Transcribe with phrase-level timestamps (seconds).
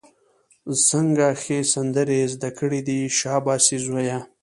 [0.89, 4.19] څنګه ښې سندرې یې زده کړې دي، شابسي زویه!